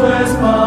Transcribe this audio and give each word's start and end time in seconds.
Christmas. 0.00 0.59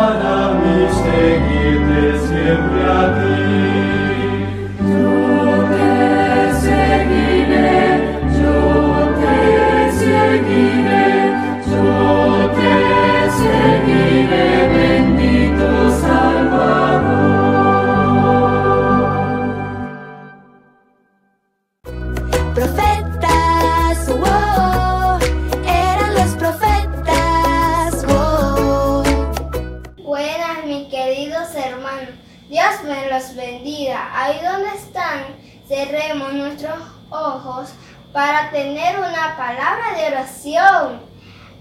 oración 40.08 41.00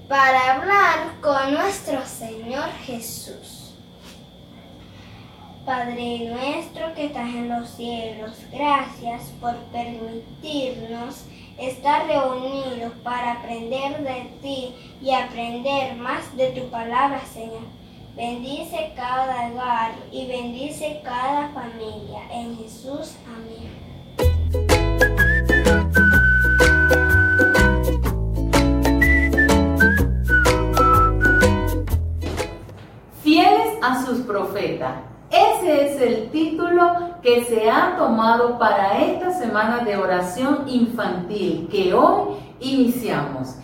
para 0.09 0.55
hablar 0.55 1.21
con 1.21 1.55
nuestro 1.55 2.05
Señor 2.05 2.69
Jesús. 2.85 3.75
Padre 5.65 6.29
nuestro 6.29 6.93
que 6.95 7.07
estás 7.07 7.29
en 7.29 7.49
los 7.49 7.69
cielos, 7.71 8.33
gracias 8.51 9.31
por 9.41 9.55
permitirnos 9.71 11.25
estar 11.57 12.07
reunidos 12.07 12.93
para 13.05 13.33
aprender 13.33 14.03
de 14.03 14.31
ti 14.43 14.75
y 15.01 15.13
aprender 15.13 15.95
más 15.97 16.37
de 16.37 16.51
tu 16.51 16.69
palabra, 16.69 17.23
Señor. 17.33 17.63
Bendice 18.17 18.93
cada 18.97 19.49
hogar 19.49 19.93
y 20.11 20.27
bendice 20.27 21.01
cada 21.05 21.49
familia. 21.51 22.21
En 22.33 22.59
Jesús, 22.59 23.15
amén. 23.27 23.82
Para 38.59 38.99
esta 38.99 39.31
semana 39.33 39.85
de 39.85 39.95
oración 39.95 40.65
infantil 40.67 41.69
que 41.71 41.93
hoy 41.93 42.35
iniciamos. 42.61 43.57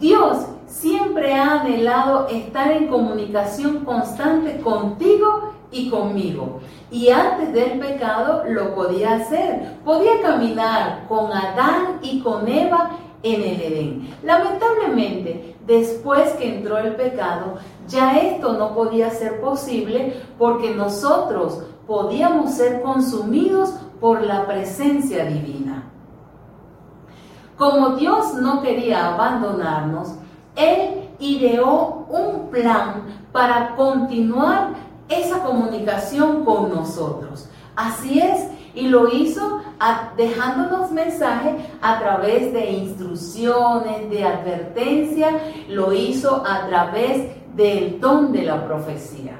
Dios 0.00 0.38
siempre 0.66 1.34
ha 1.34 1.60
anhelado 1.60 2.26
estar 2.26 2.72
en 2.72 2.88
comunicación 2.88 3.84
constante 3.84 4.60
contigo 4.60 5.52
y 5.70 5.88
conmigo. 5.88 6.60
Y 6.90 7.10
antes 7.10 7.52
del 7.52 7.78
pecado 7.78 8.42
lo 8.48 8.74
podía 8.74 9.14
hacer. 9.16 9.76
Podía 9.84 10.20
caminar 10.20 11.06
con 11.08 11.32
Adán 11.32 12.00
y 12.02 12.20
con 12.20 12.48
Eva 12.48 12.90
en 13.22 13.40
el 13.40 13.60
Edén. 13.60 14.16
Lamentablemente, 14.24 15.56
después 15.64 16.30
que 16.32 16.56
entró 16.56 16.78
el 16.78 16.96
pecado, 16.96 17.54
ya 17.86 18.18
esto 18.18 18.54
no 18.54 18.74
podía 18.74 19.10
ser 19.10 19.40
posible 19.40 20.14
porque 20.38 20.74
nosotros 20.74 21.62
podíamos 21.88 22.52
ser 22.52 22.82
consumidos 22.82 23.74
por 24.00 24.22
la 24.22 24.46
presencia 24.46 25.24
divina. 25.24 25.84
Como 27.56 27.96
Dios 27.96 28.34
no 28.34 28.62
quería 28.62 29.14
abandonarnos, 29.14 30.14
Él 30.54 31.08
ideó 31.18 32.06
un 32.08 32.50
plan 32.50 33.02
para 33.32 33.74
continuar 33.74 34.74
esa 35.08 35.42
comunicación 35.42 36.44
con 36.44 36.70
nosotros. 36.70 37.48
Así 37.74 38.20
es, 38.20 38.48
y 38.74 38.88
lo 38.88 39.12
hizo 39.12 39.60
dejándonos 40.16 40.90
mensajes 40.90 41.54
a 41.80 41.98
través 41.98 42.52
de 42.52 42.70
instrucciones, 42.70 44.10
de 44.10 44.24
advertencia, 44.24 45.30
lo 45.68 45.92
hizo 45.92 46.44
a 46.46 46.66
través 46.66 47.30
del 47.54 48.00
don 48.00 48.32
de 48.32 48.42
la 48.42 48.64
profecía. 48.66 49.36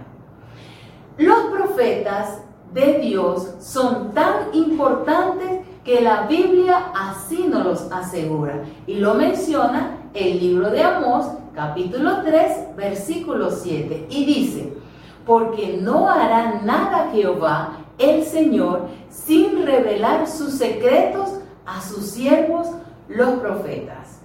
Los 1.16 1.38
profetas 1.46 2.42
de 2.72 2.98
Dios 2.98 3.54
son 3.60 4.12
tan 4.12 4.54
importantes 4.54 5.60
que 5.84 6.00
la 6.00 6.26
Biblia 6.26 6.92
así 6.94 7.46
nos 7.48 7.64
los 7.64 7.92
asegura 7.92 8.62
y 8.86 8.94
lo 8.94 9.14
menciona 9.14 9.98
el 10.12 10.38
libro 10.38 10.70
de 10.70 10.82
Amós 10.82 11.26
capítulo 11.54 12.22
3 12.22 12.76
versículo 12.76 13.50
7 13.50 14.06
y 14.10 14.24
dice, 14.24 14.74
porque 15.24 15.78
no 15.80 16.08
hará 16.08 16.60
nada 16.62 17.10
Jehová 17.12 17.78
el 17.98 18.24
Señor 18.24 18.88
sin 19.10 19.66
revelar 19.66 20.26
sus 20.26 20.54
secretos 20.54 21.40
a 21.66 21.80
sus 21.80 22.06
siervos 22.06 22.68
los 23.08 23.40
profetas. 23.40 24.20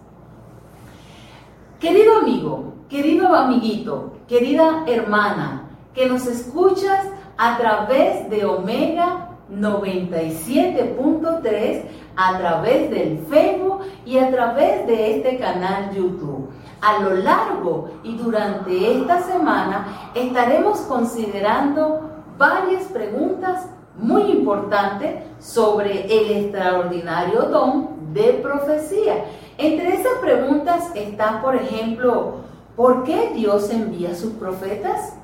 Querido 1.80 2.20
amigo, 2.20 2.74
querido 2.90 3.34
amiguito, 3.36 4.14
querida 4.28 4.84
hermana, 4.88 5.70
que 5.94 6.08
nos 6.08 6.26
escuchas 6.28 7.06
a 7.38 7.58
través 7.58 8.30
de 8.30 8.46
Omega 8.46 9.30
97.3, 9.52 11.84
a 12.16 12.38
través 12.38 12.90
del 12.90 13.20
Facebook 13.30 13.82
y 14.06 14.18
a 14.18 14.32
través 14.32 14.88
de 14.88 15.18
este 15.18 15.38
canal 15.38 15.94
YouTube. 15.94 16.50
A 16.82 17.00
lo 17.00 17.16
largo 17.16 17.90
y 18.04 18.16
durante 18.18 18.98
esta 18.98 19.22
semana 19.22 20.12
estaremos 20.14 20.80
considerando 20.82 22.10
varias 22.38 22.84
preguntas 22.86 23.68
muy 23.96 24.24
importantes 24.24 25.24
sobre 25.40 26.06
el 26.06 26.44
extraordinario 26.44 27.44
don 27.44 28.14
de 28.14 28.40
profecía. 28.42 29.26
Entre 29.58 29.96
esas 29.96 30.14
preguntas 30.22 30.92
está, 30.96 31.42
por 31.42 31.56
ejemplo, 31.56 32.38
¿por 32.76 33.04
qué 33.04 33.32
Dios 33.34 33.70
envía 33.70 34.16
sus 34.16 34.34
profetas? 34.34 35.16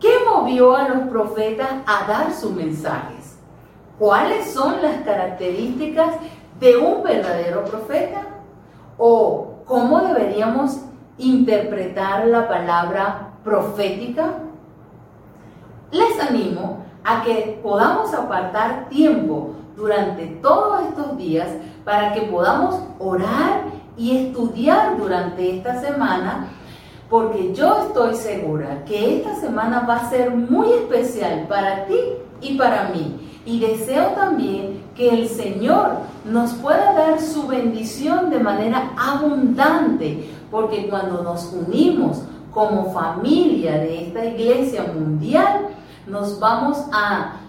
¿Qué 0.00 0.10
movió 0.24 0.74
a 0.74 0.88
los 0.88 1.08
profetas 1.08 1.70
a 1.86 2.06
dar 2.08 2.32
sus 2.32 2.52
mensajes? 2.52 3.38
¿Cuáles 3.98 4.50
son 4.52 4.80
las 4.80 5.02
características 5.02 6.16
de 6.58 6.76
un 6.78 7.02
verdadero 7.02 7.64
profeta? 7.64 8.22
¿O 8.96 9.56
cómo 9.66 10.00
deberíamos 10.00 10.80
interpretar 11.18 12.26
la 12.26 12.48
palabra 12.48 13.32
profética? 13.44 14.34
les 15.90 16.20
animo 16.20 16.84
a 17.04 17.22
que 17.22 17.58
podamos 17.62 18.12
apartar 18.14 18.88
tiempo 18.88 19.54
durante 19.76 20.26
todos 20.42 20.82
estos 20.88 21.16
días 21.16 21.48
para 21.84 22.12
que 22.12 22.22
podamos 22.22 22.80
orar 22.98 23.62
y 23.96 24.16
estudiar 24.16 24.96
durante 24.98 25.56
esta 25.56 25.80
semana, 25.80 26.48
porque 27.10 27.52
yo 27.52 27.86
estoy 27.88 28.14
segura 28.14 28.84
que 28.86 29.18
esta 29.18 29.34
semana 29.34 29.80
va 29.80 29.96
a 29.96 30.10
ser 30.10 30.30
muy 30.30 30.72
especial 30.72 31.46
para 31.48 31.84
ti 31.86 31.98
y 32.40 32.56
para 32.56 32.90
mí. 32.90 33.28
Y 33.44 33.58
deseo 33.58 34.10
también 34.10 34.84
que 34.94 35.10
el 35.10 35.28
Señor 35.28 35.90
nos 36.24 36.52
pueda 36.52 36.92
dar 36.92 37.20
su 37.20 37.48
bendición 37.48 38.30
de 38.30 38.38
manera 38.38 38.92
abundante, 38.96 40.30
porque 40.52 40.88
cuando 40.88 41.24
nos 41.24 41.52
unimos 41.52 42.22
como 42.52 42.92
familia 42.92 43.72
de 43.72 44.06
esta 44.06 44.24
iglesia 44.24 44.84
mundial, 44.94 45.68
nos 46.06 46.38
vamos 46.38 46.78
a, 46.92 47.40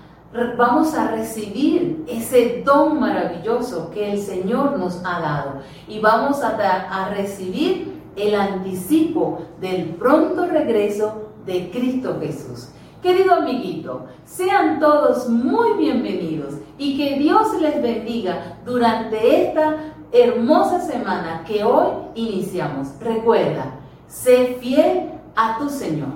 vamos 0.57 0.95
a 0.95 1.11
recibir 1.11 2.03
ese 2.07 2.63
don 2.65 2.99
maravilloso 2.99 3.91
que 3.91 4.13
el 4.13 4.19
Señor 4.19 4.79
nos 4.79 5.01
ha 5.05 5.19
dado 5.19 5.51
y 5.87 5.99
vamos 5.99 6.41
a, 6.41 6.49
a 6.49 7.09
recibir 7.09 7.90
el 8.15 8.35
anticipo 8.35 9.39
del 9.59 9.95
pronto 9.95 10.45
regreso 10.45 11.29
de 11.45 11.69
Cristo 11.71 12.17
Jesús. 12.21 12.69
Querido 13.01 13.33
amiguito, 13.33 14.05
sean 14.25 14.79
todos 14.79 15.27
muy 15.27 15.73
bienvenidos 15.77 16.53
y 16.77 16.97
que 16.97 17.17
Dios 17.17 17.59
les 17.59 17.81
bendiga 17.81 18.59
durante 18.63 19.47
esta 19.47 19.95
hermosa 20.11 20.81
semana 20.81 21.43
que 21.47 21.63
hoy 21.63 21.87
iniciamos. 22.13 22.89
Recuerda, 22.99 23.79
sé 24.07 24.57
fiel 24.61 25.09
a 25.35 25.57
tu 25.57 25.69
Señor. 25.69 26.09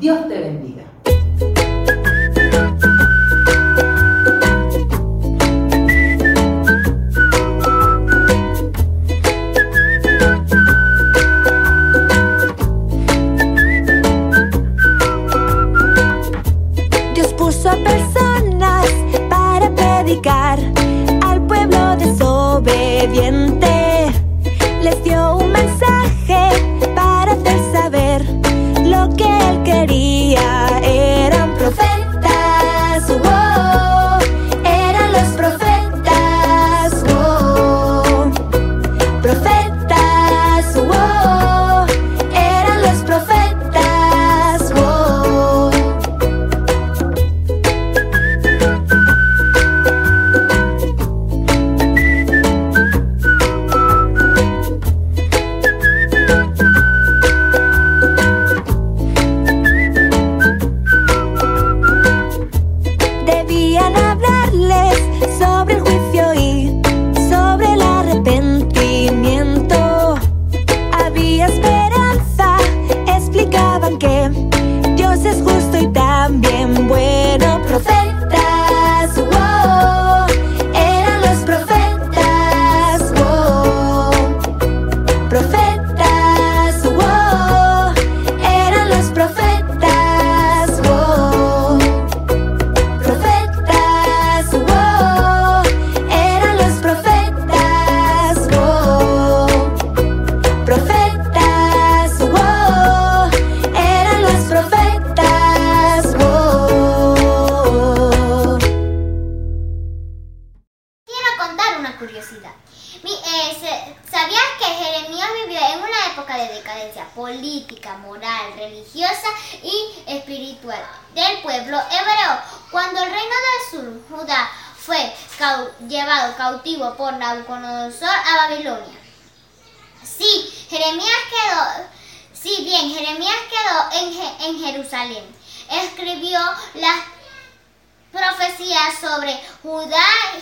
Dios 0.00 0.26
te 0.26 0.40
bendiga. 0.40 0.85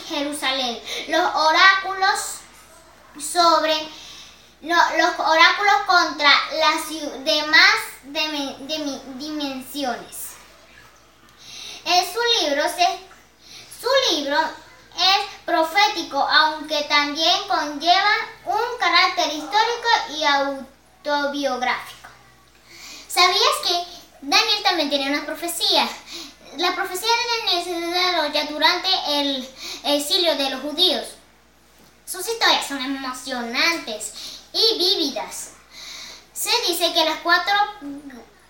Jerusalén, 0.09 0.81
los 1.09 1.35
oráculos 1.35 2.39
sobre 3.21 3.75
los 4.63 5.19
oráculos 5.19 5.75
contra 5.87 6.31
las 6.59 6.89
demás 7.25 7.75
dimensiones. 9.19 10.17
En 11.85 12.05
su 12.13 12.21
libro, 12.41 12.65
su 13.81 14.15
libro 14.15 14.39
es 14.97 15.19
profético, 15.45 16.19
aunque 16.19 16.83
también 16.85 17.47
conlleva 17.47 18.15
un 18.47 18.79
carácter 18.79 19.27
histórico 19.35 19.89
y 20.17 20.25
autobiográfico. 20.25 22.09
¿Sabías 23.09 23.57
que 23.67 23.85
Daniel 24.23 24.63
también 24.63 24.89
tiene 24.89 25.11
una 25.11 25.27
profecía? 25.27 25.87
La 26.59 26.75
profecía 26.75 27.09
de 27.09 27.47
Daniel 27.47 27.65
se 27.65 27.81
desarrolla 27.81 28.45
durante 28.45 28.89
el 29.09 29.49
exilio 29.85 30.37
de 30.37 30.51
los 30.51 30.61
judíos. 30.61 31.05
Sus 32.07 32.29
historias 32.29 32.67
son 32.67 32.79
emocionantes 32.79 34.13
y 34.53 34.79
vívidas. 34.79 35.51
Se 36.33 36.51
dice 36.69 36.93
que 36.93 37.05
las 37.05 37.19
cuatro, 37.21 37.55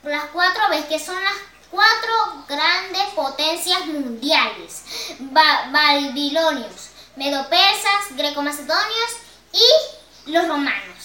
las 0.03 0.25
cuatro 0.33 0.69
bestias 0.69 1.03
son 1.03 1.23
las 1.23 1.35
cuatro 1.71 2.45
grandes 2.47 3.05
potencias 3.15 3.87
mundiales, 3.87 4.83
babilonios, 5.71 6.91
medopersas, 7.17 8.17
greco-macedonios 8.17 9.11
y 9.53 10.31
los 10.31 10.47
romanos. 10.47 10.99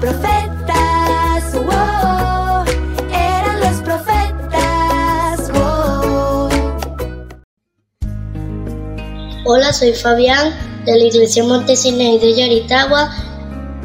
Profetas, 0.00 0.79
Hola, 9.42 9.72
soy 9.72 9.94
Fabián 9.94 10.84
de 10.84 10.98
la 10.98 11.04
Iglesia 11.04 11.42
Montesinos 11.42 12.20
de 12.20 12.34
Yaritagua 12.34 13.10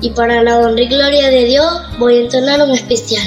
y 0.01 0.09
para 0.09 0.43
la 0.43 0.59
honra 0.59 0.81
y 0.81 0.89
gloria 0.89 1.29
de 1.29 1.45
Dios 1.45 1.81
voy 1.97 2.17
a 2.17 2.21
entonar 2.23 2.61
un 2.61 2.71
especial. 2.71 3.25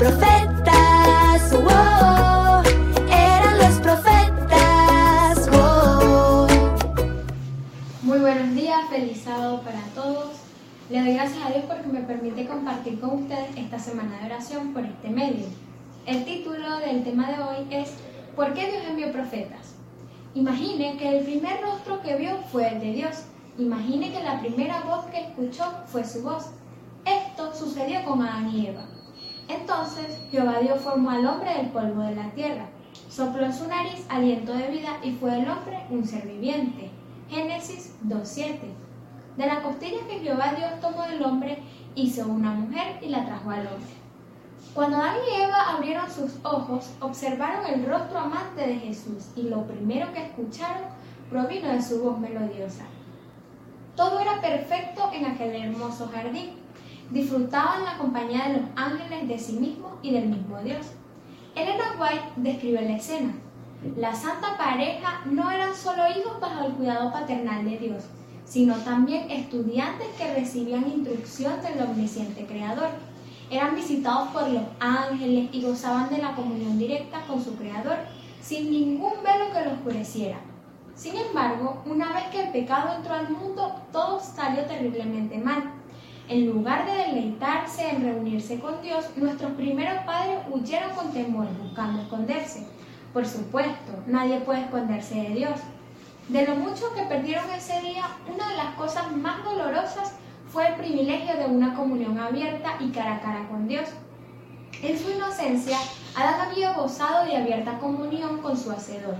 profetas, 0.00 1.52
wow, 1.52 2.62
eran 3.10 3.58
los 3.58 3.78
profetas, 3.80 5.50
wow. 5.50 6.46
Muy 8.00 8.18
buenos 8.18 8.54
días, 8.54 8.88
feliz 8.88 9.20
sábado 9.20 9.60
para 9.60 9.82
todos. 9.94 10.38
Le 10.88 11.00
doy 11.02 11.12
gracias 11.12 11.44
a 11.44 11.50
Dios 11.50 11.64
porque 11.68 11.86
me 11.88 12.00
permite 12.00 12.46
compartir 12.46 12.98
con 12.98 13.24
ustedes 13.24 13.54
esta 13.58 13.78
semana 13.78 14.18
de 14.20 14.24
oración 14.24 14.72
por 14.72 14.86
este 14.86 15.10
medio. 15.10 15.44
El 16.06 16.24
título 16.24 16.78
del 16.78 17.04
tema 17.04 17.30
de 17.30 17.42
hoy 17.42 17.66
es 17.68 17.92
¿Por 18.34 18.54
qué 18.54 18.70
Dios 18.70 18.82
envió 18.88 19.12
profetas? 19.12 19.74
Imagine 20.34 20.96
que 20.96 21.18
el 21.18 21.24
primer 21.24 21.60
rostro 21.60 22.00
que 22.00 22.16
vio 22.16 22.38
fue 22.50 22.68
el 22.68 22.80
de 22.80 22.92
Dios. 22.94 23.24
Imagine 23.58 24.10
que 24.10 24.22
la 24.22 24.40
primera 24.40 24.80
voz 24.80 25.04
que 25.12 25.20
escuchó 25.20 25.70
fue 25.88 26.06
su 26.06 26.22
voz. 26.22 26.46
Esto 27.04 27.54
sucedió 27.54 28.02
con 28.06 28.22
Adán 28.22 28.50
y 28.50 28.68
Eva. 28.68 28.86
Entonces 29.50 30.18
Jehová 30.30 30.60
Dios 30.60 30.80
formó 30.80 31.10
al 31.10 31.26
hombre 31.26 31.54
del 31.54 31.70
polvo 31.70 32.02
de 32.02 32.14
la 32.14 32.30
tierra, 32.30 32.66
sopló 33.08 33.46
en 33.46 33.52
su 33.52 33.66
nariz 33.66 34.06
aliento 34.08 34.52
de 34.52 34.68
vida 34.68 34.98
y 35.02 35.12
fue 35.12 35.40
el 35.40 35.48
hombre 35.48 35.84
un 35.90 36.06
ser 36.06 36.26
viviente. 36.26 36.90
Génesis 37.28 37.96
2.7. 38.06 38.58
De 39.36 39.46
la 39.46 39.62
costilla 39.62 40.06
que 40.08 40.20
Jehová 40.20 40.54
Dios 40.56 40.80
tomó 40.80 41.02
del 41.02 41.24
hombre, 41.24 41.58
hizo 41.96 42.26
una 42.26 42.52
mujer 42.52 42.98
y 43.02 43.08
la 43.08 43.26
trajo 43.26 43.50
al 43.50 43.66
hombre. 43.66 44.00
Cuando 44.72 44.98
Adán 44.98 45.16
y 45.28 45.42
Eva 45.42 45.70
abrieron 45.70 46.08
sus 46.08 46.38
ojos, 46.44 46.92
observaron 47.00 47.66
el 47.66 47.86
rostro 47.86 48.20
amante 48.20 48.66
de 48.66 48.76
Jesús 48.76 49.30
y 49.34 49.42
lo 49.42 49.66
primero 49.66 50.12
que 50.12 50.26
escucharon 50.26 50.84
provino 51.28 51.68
de 51.68 51.82
su 51.82 52.02
voz 52.04 52.18
melodiosa. 52.20 52.84
Todo 53.96 54.20
era 54.20 54.40
perfecto 54.40 55.10
en 55.12 55.26
aquel 55.26 55.56
hermoso 55.56 56.08
jardín. 56.12 56.59
Disfrutaban 57.10 57.84
la 57.84 57.98
compañía 57.98 58.48
de 58.48 58.58
los 58.58 58.68
ángeles 58.76 59.26
de 59.26 59.38
sí 59.38 59.54
mismos 59.54 59.92
y 60.00 60.12
del 60.12 60.28
mismo 60.28 60.60
Dios. 60.60 60.86
Elena 61.56 61.96
White 61.98 62.32
describe 62.36 62.82
la 62.82 62.96
escena. 62.96 63.34
La 63.96 64.14
santa 64.14 64.56
pareja 64.56 65.22
no 65.24 65.50
eran 65.50 65.74
solo 65.74 66.02
hijos 66.08 66.38
bajo 66.40 66.66
el 66.66 66.72
cuidado 66.74 67.10
paternal 67.10 67.64
de 67.64 67.78
Dios, 67.78 68.04
sino 68.44 68.76
también 68.76 69.30
estudiantes 69.30 70.06
que 70.16 70.34
recibían 70.34 70.86
instrucción 70.86 71.60
del 71.62 71.82
omnisciente 71.82 72.46
Creador. 72.46 72.90
Eran 73.50 73.74
visitados 73.74 74.28
por 74.28 74.48
los 74.48 74.62
ángeles 74.78 75.48
y 75.50 75.62
gozaban 75.62 76.10
de 76.10 76.18
la 76.18 76.36
comunión 76.36 76.78
directa 76.78 77.22
con 77.26 77.42
su 77.42 77.56
Creador, 77.56 77.96
sin 78.40 78.70
ningún 78.70 79.14
velo 79.24 79.52
que 79.52 79.64
los 79.64 79.72
oscureciera. 79.78 80.38
Sin 80.94 81.16
embargo, 81.16 81.82
una 81.86 82.12
vez 82.12 82.24
que 82.30 82.42
el 82.42 82.52
pecado 82.52 82.94
entró 82.94 83.14
al 83.14 83.30
mundo, 83.30 83.74
todo 83.90 84.20
salió 84.20 84.64
terriblemente 84.66 85.38
mal. 85.38 85.79
En 86.30 86.46
lugar 86.46 86.86
de 86.86 86.92
deleitarse 86.92 87.90
en 87.90 88.02
reunirse 88.02 88.60
con 88.60 88.80
Dios, 88.82 89.04
nuestros 89.16 89.50
primeros 89.54 90.04
padres 90.04 90.38
huyeron 90.48 90.94
con 90.94 91.12
temor, 91.12 91.48
buscando 91.60 92.02
esconderse. 92.02 92.68
Por 93.12 93.26
supuesto, 93.26 93.94
nadie 94.06 94.38
puede 94.38 94.60
esconderse 94.60 95.16
de 95.16 95.30
Dios. 95.30 95.58
De 96.28 96.46
lo 96.46 96.54
mucho 96.54 96.94
que 96.94 97.02
perdieron 97.02 97.50
ese 97.50 97.80
día, 97.80 98.04
una 98.32 98.48
de 98.48 98.56
las 98.58 98.76
cosas 98.76 99.10
más 99.16 99.42
dolorosas 99.42 100.12
fue 100.52 100.68
el 100.68 100.74
privilegio 100.76 101.36
de 101.36 101.46
una 101.46 101.74
comunión 101.74 102.16
abierta 102.16 102.76
y 102.78 102.90
cara 102.90 103.16
a 103.16 103.20
cara 103.20 103.48
con 103.48 103.66
Dios. 103.66 103.88
En 104.84 104.96
su 104.96 105.10
inocencia, 105.10 105.78
Adán 106.14 106.48
había 106.48 106.74
gozado 106.74 107.26
de 107.26 107.38
abierta 107.38 107.80
comunión 107.80 108.38
con 108.38 108.56
su 108.56 108.70
Hacedor, 108.70 109.16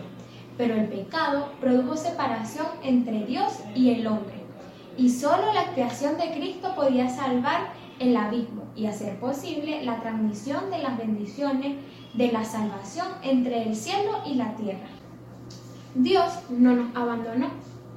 pero 0.56 0.74
el 0.74 0.86
pecado 0.86 1.50
produjo 1.60 1.96
separación 1.96 2.68
entre 2.84 3.26
Dios 3.26 3.64
y 3.74 3.94
el 3.94 4.06
hombre, 4.06 4.39
y 5.00 5.08
solo 5.08 5.54
la 5.54 5.62
expiación 5.62 6.18
de 6.18 6.30
Cristo 6.30 6.74
podía 6.76 7.08
salvar 7.08 7.72
el 7.98 8.14
abismo 8.14 8.64
y 8.76 8.84
hacer 8.84 9.18
posible 9.18 9.82
la 9.82 9.98
transmisión 10.00 10.70
de 10.70 10.76
las 10.76 10.98
bendiciones 10.98 11.76
de 12.12 12.30
la 12.30 12.44
salvación 12.44 13.06
entre 13.22 13.62
el 13.62 13.74
cielo 13.74 14.18
y 14.26 14.34
la 14.34 14.54
tierra. 14.56 14.88
Dios 15.94 16.30
no 16.50 16.74
nos 16.74 16.94
abandonó. 16.94 17.46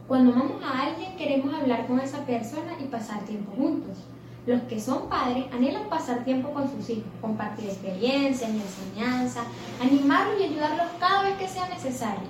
Cuando 0.07 0.31
amamos 0.31 0.63
a 0.63 0.83
alguien 0.83 1.17
queremos 1.17 1.53
hablar 1.53 1.87
con 1.87 1.99
esa 1.99 2.19
persona 2.19 2.71
y 2.81 2.85
pasar 2.85 3.19
tiempo 3.25 3.51
juntos. 3.57 3.97
Los 4.45 4.61
que 4.63 4.79
son 4.79 5.09
padres 5.09 5.45
anhelan 5.53 5.89
pasar 5.89 6.23
tiempo 6.23 6.53
con 6.53 6.71
sus 6.71 6.89
hijos, 6.89 7.11
compartir 7.19 7.65
experiencias 7.65 8.49
y 8.49 8.61
enseñanzas, 8.61 9.43
animarlos 9.81 10.39
y 10.39 10.43
ayudarlos 10.45 10.87
cada 11.01 11.23
vez 11.23 11.35
que 11.35 11.49
sea 11.49 11.67
necesario. 11.67 12.29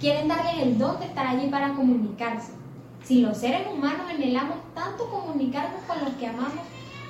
Quieren 0.00 0.28
darles 0.28 0.62
el 0.62 0.78
don 0.78 0.98
de 0.98 1.06
estar 1.06 1.26
allí 1.26 1.50
para 1.50 1.74
comunicarse. 1.74 2.63
Si 3.04 3.20
los 3.20 3.36
seres 3.36 3.66
humanos 3.70 4.06
anhelamos 4.08 4.56
tanto 4.74 5.10
comunicarnos 5.10 5.82
con 5.82 6.02
los 6.02 6.14
que 6.14 6.26
amamos, 6.26 6.64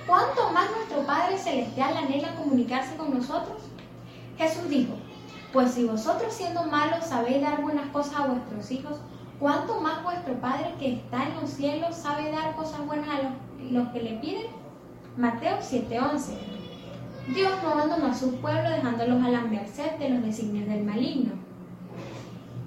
¿cuánto 0.08 0.50
más 0.50 0.68
nuestro 0.72 1.06
Padre 1.06 1.38
Celestial 1.38 1.96
anhela 1.96 2.34
comunicarse 2.34 2.96
con 2.96 3.14
nosotros? 3.14 3.62
Jesús 4.36 4.68
dijo, 4.68 4.94
pues 5.52 5.70
si 5.70 5.84
vosotros 5.84 6.34
siendo 6.34 6.64
malos 6.64 7.04
sabéis 7.04 7.42
dar 7.42 7.62
buenas 7.62 7.86
cosas 7.92 8.16
a 8.16 8.26
vuestros 8.26 8.72
hijos, 8.72 8.98
¿cuánto 9.38 9.80
más 9.80 10.02
vuestro 10.02 10.34
Padre 10.40 10.74
que 10.80 10.94
está 10.94 11.28
en 11.28 11.40
los 11.40 11.50
cielos 11.50 11.94
sabe 11.94 12.32
dar 12.32 12.56
cosas 12.56 12.84
buenas 12.86 13.08
a 13.08 13.22
los, 13.22 13.70
los 13.70 13.88
que 13.90 14.02
le 14.02 14.14
piden? 14.14 14.46
Mateo 15.16 15.58
7:11. 15.60 16.54
Dios 17.32 17.52
no 17.62 17.70
abandonó 17.70 18.06
a 18.06 18.14
su 18.14 18.34
pueblo 18.40 18.68
dejándolos 18.68 19.24
a 19.24 19.28
la 19.28 19.42
merced 19.42 19.92
de 20.00 20.10
los 20.10 20.22
designios 20.24 20.68
del 20.68 20.82
maligno. 20.82 21.43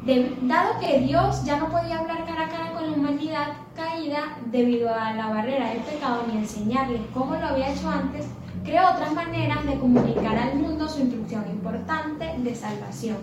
Dado 0.08 0.80
que 0.80 1.02
Dios 1.02 1.44
ya 1.44 1.58
no 1.58 1.68
podía 1.68 2.00
hablar 2.00 2.26
cara 2.26 2.46
a 2.46 2.50
cara 2.50 2.72
con 2.72 2.90
la 2.90 2.96
humanidad 2.96 3.48
caída 3.76 4.38
debido 4.46 4.94
a 4.96 5.12
la 5.12 5.28
barrera 5.28 5.68
del 5.68 5.80
pecado 5.80 6.24
ni 6.32 6.38
enseñarles 6.38 7.02
cómo 7.14 7.36
lo 7.36 7.46
había 7.46 7.74
hecho 7.74 7.90
antes, 7.90 8.26
creó 8.64 8.90
otras 8.90 9.12
maneras 9.12 9.66
de 9.66 9.78
comunicar 9.78 10.38
al 10.38 10.56
mundo 10.56 10.88
su 10.88 11.02
instrucción 11.02 11.46
importante 11.50 12.36
de 12.38 12.56
salvación. 12.56 13.18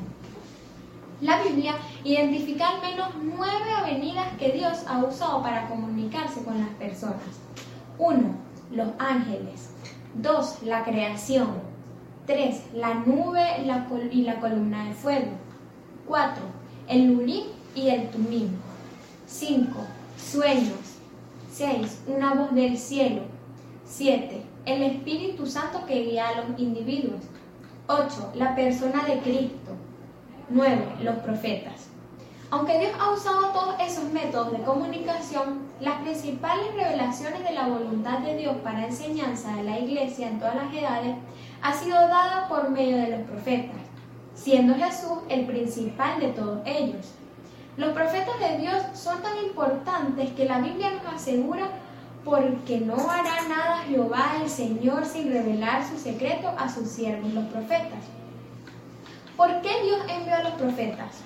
La 1.22 1.42
Biblia 1.42 1.72
identifica 2.04 2.68
al 2.68 2.82
menos 2.82 3.08
nueve 3.22 3.72
avenidas 3.78 4.28
que 4.38 4.52
Dios 4.52 4.84
ha 4.86 5.02
usado 5.04 5.42
para 5.42 5.66
comunicarse 5.68 6.44
con 6.44 6.60
las 6.60 6.68
personas. 6.74 7.16
1. 7.96 8.20
Los 8.72 8.88
ángeles. 8.98 9.70
2. 10.16 10.64
La 10.64 10.84
creación. 10.84 11.48
3. 12.26 12.74
La 12.74 12.92
nube 12.92 13.62
y 14.12 14.20
la 14.24 14.38
columna 14.38 14.84
de 14.84 14.92
fuego. 14.92 15.30
4. 16.06 16.63
El 16.86 17.16
Urim 17.16 17.44
y 17.74 17.88
el 17.88 18.10
Tumim. 18.10 18.50
5. 19.26 19.70
Sueños. 20.18 20.98
6. 21.50 22.02
Una 22.06 22.34
voz 22.34 22.54
del 22.54 22.76
cielo. 22.76 23.22
7. 23.86 24.42
El 24.66 24.82
Espíritu 24.82 25.46
Santo 25.46 25.86
que 25.86 26.02
guía 26.02 26.28
a 26.28 26.42
los 26.42 26.58
individuos. 26.58 27.22
8. 27.86 28.32
La 28.34 28.54
persona 28.54 29.04
de 29.06 29.18
Cristo. 29.20 29.72
9. 30.50 30.84
Los 31.02 31.16
profetas. 31.16 31.88
Aunque 32.50 32.78
Dios 32.78 32.92
ha 33.00 33.10
usado 33.12 33.46
todos 33.48 33.76
esos 33.80 34.04
métodos 34.12 34.52
de 34.52 34.62
comunicación, 34.62 35.60
las 35.80 36.02
principales 36.02 36.66
revelaciones 36.74 37.42
de 37.42 37.52
la 37.52 37.66
voluntad 37.66 38.18
de 38.18 38.36
Dios 38.36 38.56
para 38.62 38.86
enseñanza 38.86 39.56
de 39.56 39.64
la 39.64 39.78
iglesia 39.78 40.28
en 40.28 40.38
todas 40.38 40.54
las 40.56 40.72
edades 40.72 41.16
ha 41.62 41.72
sido 41.72 41.96
dada 41.96 42.46
por 42.48 42.68
medio 42.68 42.98
de 42.98 43.08
los 43.08 43.22
profetas, 43.22 43.83
siendo 44.34 44.74
Jesús 44.74 45.18
el 45.28 45.46
principal 45.46 46.20
de 46.20 46.28
todos 46.28 46.60
ellos. 46.66 47.12
Los 47.76 47.92
profetas 47.92 48.38
de 48.38 48.58
Dios 48.58 48.76
son 48.94 49.20
tan 49.22 49.36
importantes 49.44 50.30
que 50.30 50.44
la 50.44 50.60
Biblia 50.60 50.92
nos 50.92 51.14
asegura 51.14 51.68
porque 52.24 52.78
no 52.80 52.94
hará 53.10 53.48
nada 53.48 53.84
Jehová 53.88 54.36
el 54.42 54.48
Señor 54.48 55.04
sin 55.04 55.30
revelar 55.30 55.86
su 55.86 55.98
secreto 55.98 56.48
a 56.56 56.68
sus 56.68 56.88
siervos 56.88 57.32
los 57.34 57.44
profetas. 57.46 58.04
¿Por 59.36 59.60
qué 59.60 59.82
Dios 59.82 59.98
envió 60.08 60.34
a 60.36 60.42
los 60.44 60.52
profetas? 60.52 61.16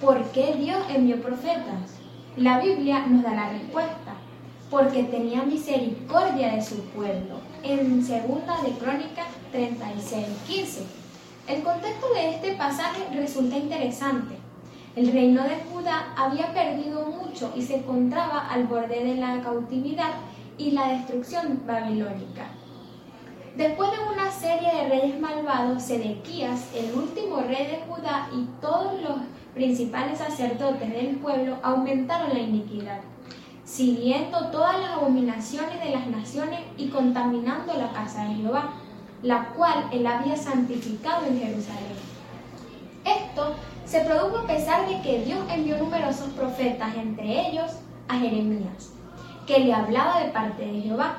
¿Por 0.00 0.22
qué 0.32 0.54
Dios 0.54 0.78
envió 0.90 1.20
profetas? 1.20 1.98
La 2.36 2.60
Biblia 2.60 3.06
nos 3.06 3.22
da 3.22 3.34
la 3.34 3.48
respuesta. 3.48 4.14
Porque 4.70 5.04
tenía 5.04 5.42
misericordia 5.42 6.54
de 6.54 6.62
su 6.62 6.82
pueblo. 6.90 7.40
En 7.62 8.04
segunda 8.04 8.60
de 8.60 8.72
Crónicas 8.72 9.26
36, 9.50 10.26
15. 10.46 10.97
El 11.48 11.62
contexto 11.62 12.12
de 12.12 12.28
este 12.34 12.52
pasaje 12.56 13.06
resulta 13.14 13.56
interesante. 13.56 14.36
El 14.94 15.10
reino 15.10 15.42
de 15.44 15.56
Judá 15.72 16.12
había 16.14 16.52
perdido 16.52 17.06
mucho 17.06 17.50
y 17.56 17.62
se 17.62 17.76
encontraba 17.76 18.48
al 18.48 18.64
borde 18.64 19.02
de 19.02 19.14
la 19.14 19.40
cautividad 19.40 20.10
y 20.58 20.72
la 20.72 20.88
destrucción 20.88 21.62
babilónica. 21.66 22.48
Después 23.56 23.90
de 23.92 24.12
una 24.12 24.30
serie 24.30 24.74
de 24.74 24.88
reyes 24.90 25.18
malvados, 25.18 25.84
Sedequías, 25.84 26.68
el 26.74 26.94
último 26.94 27.38
rey 27.38 27.66
de 27.66 27.82
Judá, 27.88 28.28
y 28.30 28.44
todos 28.60 29.00
los 29.00 29.16
principales 29.54 30.18
sacerdotes 30.18 30.90
del 30.90 31.16
pueblo 31.16 31.56
aumentaron 31.62 32.28
la 32.28 32.40
iniquidad, 32.40 33.00
siguiendo 33.64 34.50
todas 34.50 34.78
las 34.78 34.90
abominaciones 34.90 35.82
de 35.82 35.90
las 35.92 36.06
naciones 36.08 36.60
y 36.76 36.88
contaminando 36.88 37.72
la 37.72 37.90
casa 37.90 38.24
de 38.24 38.34
Jehová, 38.34 38.74
la 39.22 39.48
cual 39.50 39.88
él 39.92 40.06
había 40.06 40.36
santificado 40.36 41.26
en 41.26 41.40
Jerusalén. 41.40 41.96
Esto 43.04 43.54
se 43.84 44.00
produjo 44.00 44.38
a 44.38 44.46
pesar 44.46 44.88
de 44.88 45.00
que 45.02 45.24
Dios 45.24 45.40
envió 45.50 45.78
numerosos 45.78 46.28
profetas, 46.30 46.94
entre 46.96 47.48
ellos 47.48 47.72
a 48.08 48.18
Jeremías, 48.18 48.90
que 49.46 49.60
le 49.60 49.72
hablaba 49.72 50.20
de 50.20 50.30
parte 50.30 50.64
de 50.64 50.80
Jehová. 50.80 51.18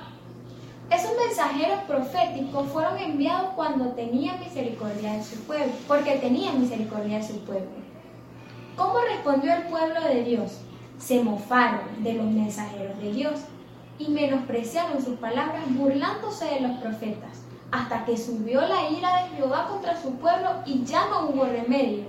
Esos 0.89 1.12
mensajeros 1.25 1.79
proféticos 1.81 2.67
fueron 2.69 2.97
enviados 2.97 3.51
cuando 3.55 3.89
tenían 3.89 4.39
misericordia 4.39 5.13
de 5.13 5.23
su 5.23 5.35
pueblo, 5.43 5.71
porque 5.88 6.17
tenían 6.17 6.59
misericordia 6.59 7.17
de 7.17 7.27
su 7.27 7.39
pueblo. 7.39 7.69
¿Cómo 8.75 8.99
respondió 9.01 9.53
el 9.53 9.63
pueblo 9.63 10.01
de 10.01 10.23
Dios? 10.23 10.59
se 10.99 11.23
mofaron 11.23 12.03
de 12.03 12.13
los 12.13 12.25
mensajeros 12.25 12.99
de 12.99 13.13
Dios 13.13 13.39
y 13.97 14.09
menospreciaron 14.09 15.03
sus 15.03 15.17
palabras 15.17 15.63
burlándose 15.69 16.45
de 16.45 16.62
los 16.62 16.77
profetas, 16.79 17.43
hasta 17.71 18.05
que 18.05 18.17
subió 18.17 18.62
la 18.62 18.89
ira 18.89 19.23
de 19.23 19.36
Jehová 19.36 19.67
contra 19.69 19.99
su 20.01 20.13
pueblo 20.15 20.49
y 20.65 20.84
ya 20.84 21.08
no 21.08 21.27
hubo 21.27 21.45
remedio. 21.45 22.05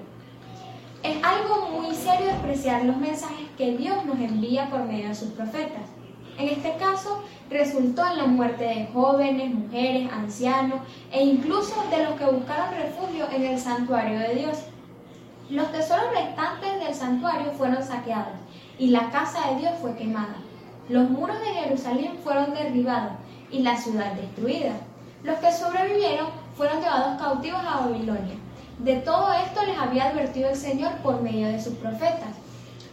Es 1.02 1.16
algo 1.22 1.70
muy 1.70 1.94
serio 1.94 2.26
despreciar 2.26 2.84
los 2.84 2.96
mensajes 2.96 3.48
que 3.56 3.76
Dios 3.76 4.04
nos 4.04 4.18
envía 4.18 4.68
por 4.70 4.84
medio 4.84 5.08
de 5.08 5.14
sus 5.14 5.30
profetas. 5.30 5.82
En 6.38 6.48
este 6.48 6.74
caso, 6.76 7.22
resultó 7.50 8.06
en 8.06 8.18
la 8.18 8.26
muerte 8.26 8.64
de 8.64 8.88
jóvenes, 8.92 9.52
mujeres, 9.52 10.10
ancianos 10.12 10.80
e 11.10 11.22
incluso 11.22 11.74
de 11.90 12.04
los 12.04 12.14
que 12.14 12.24
buscaron 12.24 12.74
refugio 12.74 13.26
en 13.30 13.44
el 13.44 13.58
santuario 13.58 14.18
de 14.20 14.34
Dios. 14.36 14.58
Los 15.50 15.72
tesoros 15.72 16.14
restantes 16.14 16.84
del 16.84 16.94
santuario 16.94 17.50
fueron 17.52 17.82
saqueados 17.82 18.38
y 18.78 18.88
la 18.88 19.10
casa 19.10 19.50
de 19.50 19.60
Dios 19.60 19.72
fue 19.80 19.96
quemada. 19.96 20.36
Los 20.88 21.10
muros 21.10 21.38
de 21.40 21.46
Jerusalén 21.46 22.12
fueron 22.22 22.54
derribados 22.54 23.12
y 23.50 23.60
la 23.60 23.76
ciudad 23.76 24.12
destruida. 24.12 24.74
Los 25.22 25.38
que 25.38 25.52
sobrevivieron 25.52 26.28
fueron 26.56 26.80
llevados 26.80 27.20
cautivos 27.20 27.60
a 27.60 27.80
Babilonia. 27.80 28.36
De 28.78 28.96
todo 28.96 29.30
esto 29.34 29.66
les 29.66 29.76
había 29.76 30.08
advertido 30.08 30.48
el 30.48 30.56
Señor 30.56 30.92
por 31.02 31.20
medio 31.20 31.48
de 31.48 31.60
sus 31.60 31.74
profetas, 31.74 32.34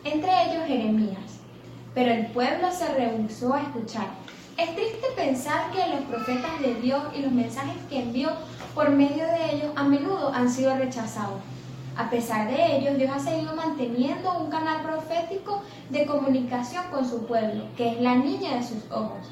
entre 0.04 0.30
ellos 0.44 0.68
Jeremías. 0.68 1.40
Pero 1.94 2.12
el 2.12 2.28
pueblo 2.28 2.70
se 2.72 2.94
rehusó 2.94 3.54
a 3.54 3.62
escuchar. 3.62 4.08
Es 4.58 4.76
triste 4.76 5.08
pensar 5.16 5.72
que 5.72 5.88
los 5.88 6.02
profetas 6.02 6.60
de 6.60 6.76
Dios 6.76 7.02
y 7.16 7.22
los 7.22 7.32
mensajes 7.32 7.78
que 7.90 8.02
envió 8.02 8.32
por 8.76 8.90
medio 8.90 9.26
de 9.26 9.54
ellos 9.54 9.72
a 9.78 9.84
menudo 9.84 10.34
han 10.34 10.50
sido 10.50 10.76
rechazados. 10.76 11.40
A 11.96 12.10
pesar 12.10 12.50
de 12.50 12.78
ello, 12.78 12.96
Dios 12.96 13.10
ha 13.16 13.20
seguido 13.20 13.56
manteniendo 13.56 14.38
un 14.38 14.50
canal 14.50 14.82
profético 14.84 15.64
de 15.90 16.06
comunicación 16.06 16.84
con 16.92 17.10
su 17.10 17.26
pueblo, 17.26 17.64
que 17.78 17.94
es 17.94 18.02
la 18.02 18.16
niña 18.16 18.56
de 18.56 18.64
sus 18.64 18.84
ojos. 18.92 19.32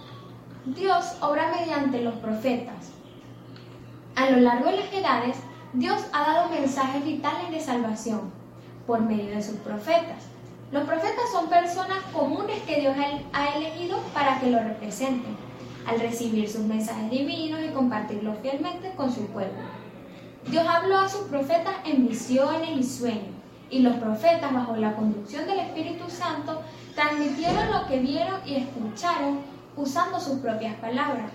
Dios 0.66 1.18
obra 1.22 1.54
mediante 1.56 2.02
los 2.02 2.16
profetas. 2.16 2.90
A 4.16 4.32
lo 4.32 4.38
largo 4.38 4.72
de 4.72 4.78
las 4.78 4.92
edades, 4.92 5.38
Dios 5.74 6.02
ha 6.12 6.34
dado 6.34 6.50
mensajes 6.50 7.06
vitales 7.06 7.52
de 7.52 7.60
salvación 7.60 8.32
por 8.88 9.00
medio 9.02 9.36
de 9.36 9.44
sus 9.44 9.58
profetas. 9.58 10.24
Los 10.72 10.86
profetas 10.86 11.30
son 11.32 11.50
personas 11.50 12.00
comunes 12.12 12.64
que 12.64 12.82
Dios 12.82 12.96
ha 13.34 13.50
elegido 13.50 14.00
para 14.12 14.40
que 14.40 14.50
lo 14.50 14.58
representen, 14.58 15.38
al 15.86 16.00
recibir 16.00 16.50
sus 16.50 16.62
mensajes 16.62 17.12
divinos 17.12 17.60
y 17.64 17.72
compartirlos 17.72 18.40
fielmente 18.40 18.92
con 18.96 19.14
su 19.14 19.28
pueblo. 19.28 19.60
Dios 20.48 20.66
habló 20.68 20.98
a 20.98 21.10
sus 21.10 21.28
profetas 21.28 21.76
en 21.86 22.08
visiones 22.08 22.72
y 22.76 22.84
sueños, 22.84 23.36
y 23.70 23.80
los 23.80 23.98
profetas, 23.98 24.52
bajo 24.52 24.76
la 24.78 24.96
conducción 24.96 25.46
del 25.46 25.60
Espíritu 25.60 26.10
Santo, 26.10 26.62
transmitieron 26.96 27.72
lo 27.72 27.86
que 27.86 28.00
vieron 28.00 28.40
y 28.48 28.56
escucharon 28.56 29.55
usando 29.78 30.20
sus 30.20 30.40
propias 30.40 30.76
palabras. 30.76 31.32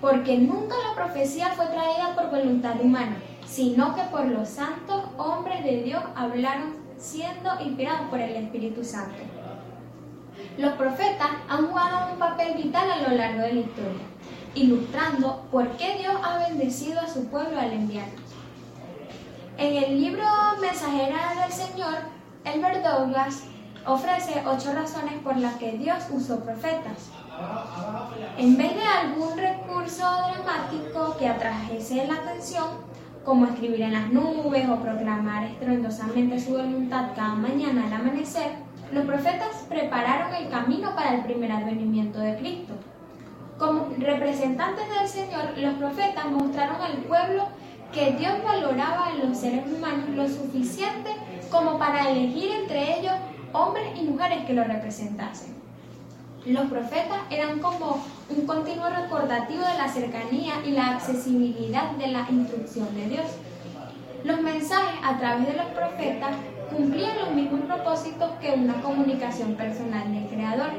Porque 0.00 0.38
nunca 0.38 0.74
la 0.88 0.94
profecía 0.94 1.50
fue 1.50 1.66
traída 1.66 2.14
por 2.14 2.30
voluntad 2.30 2.80
humana, 2.80 3.16
sino 3.46 3.94
que 3.94 4.02
por 4.04 4.24
los 4.26 4.48
santos 4.48 5.04
hombres 5.18 5.62
de 5.64 5.82
Dios 5.82 6.02
hablaron 6.14 6.76
siendo 6.96 7.50
inspirados 7.60 8.08
por 8.08 8.20
el 8.20 8.36
Espíritu 8.36 8.84
Santo. 8.84 9.18
Los 10.58 10.72
profetas 10.74 11.28
han 11.48 11.66
jugado 11.66 12.12
un 12.12 12.18
papel 12.18 12.54
vital 12.54 12.90
a 12.90 13.08
lo 13.08 13.16
largo 13.16 13.42
de 13.42 13.52
la 13.54 13.60
historia, 13.60 14.04
ilustrando 14.54 15.46
por 15.50 15.68
qué 15.76 15.98
Dios 15.98 16.14
ha 16.22 16.38
bendecido 16.48 17.00
a 17.00 17.08
su 17.08 17.26
pueblo 17.26 17.58
al 17.58 17.72
enviarlos. 17.72 18.20
En 19.58 19.76
el 19.76 20.00
libro 20.00 20.24
Mensajera 20.60 21.42
del 21.42 21.52
Señor, 21.52 21.98
Elbert 22.44 22.82
Douglas 22.84 23.42
ofrece 23.86 24.42
ocho 24.46 24.72
razones 24.72 25.14
por 25.22 25.36
las 25.36 25.56
que 25.56 25.72
Dios 25.72 26.04
usó 26.10 26.40
profetas. 26.40 27.10
En 28.36 28.56
vez 28.56 28.74
de 28.74 28.82
algún 28.82 29.36
recurso 29.36 30.02
dramático 30.02 31.16
que 31.18 31.28
atrajese 31.28 32.06
la 32.06 32.14
atención, 32.14 32.64
como 33.24 33.46
escribir 33.46 33.82
en 33.82 33.92
las 33.92 34.10
nubes 34.10 34.68
o 34.68 34.76
proclamar 34.76 35.44
estruendosamente 35.44 36.40
su 36.40 36.52
voluntad 36.52 37.10
cada 37.14 37.34
mañana 37.34 37.86
al 37.86 37.92
amanecer, 37.92 38.52
los 38.92 39.04
profetas 39.04 39.66
prepararon 39.68 40.34
el 40.34 40.48
camino 40.48 40.94
para 40.94 41.14
el 41.14 41.22
primer 41.22 41.52
advenimiento 41.52 42.18
de 42.18 42.36
Cristo. 42.38 42.74
Como 43.58 43.88
representantes 43.98 44.84
del 44.88 45.06
Señor, 45.06 45.56
los 45.58 45.74
profetas 45.74 46.26
mostraron 46.30 46.80
al 46.80 46.96
pueblo 46.98 47.44
que 47.92 48.12
Dios 48.12 48.34
valoraba 48.42 49.10
en 49.12 49.28
los 49.28 49.36
seres 49.36 49.66
humanos 49.66 50.08
lo 50.10 50.26
suficiente 50.26 51.10
como 51.50 51.78
para 51.78 52.08
elegir 52.08 52.50
entre 52.52 52.98
ellos 52.98 53.14
hombres 53.52 53.90
y 54.00 54.04
mujeres 54.04 54.46
que 54.46 54.54
lo 54.54 54.64
representasen. 54.64 55.59
Los 56.46 56.70
profetas 56.70 57.20
eran 57.30 57.58
como 57.58 58.02
un 58.30 58.46
continuo 58.46 58.88
recordativo 58.88 59.62
de 59.62 59.76
la 59.76 59.88
cercanía 59.88 60.54
y 60.64 60.70
la 60.70 60.92
accesibilidad 60.92 61.90
de 61.92 62.06
la 62.06 62.26
instrucción 62.30 62.94
de 62.94 63.08
Dios. 63.08 63.26
Los 64.24 64.40
mensajes 64.40 65.00
a 65.02 65.18
través 65.18 65.48
de 65.48 65.52
los 65.52 65.66
profetas 65.66 66.30
cumplían 66.74 67.18
los 67.18 67.32
mismos 67.32 67.60
propósitos 67.66 68.30
que 68.40 68.52
una 68.52 68.80
comunicación 68.80 69.54
personal 69.54 70.10
del 70.14 70.28
Creador. 70.28 70.70